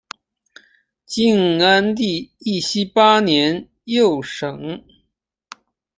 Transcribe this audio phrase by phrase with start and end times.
[1.05, 4.83] 晋安帝义熙八年又省。